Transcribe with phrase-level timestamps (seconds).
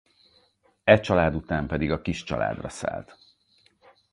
[0.83, 3.17] E család után pedig a Kiss családra szállt.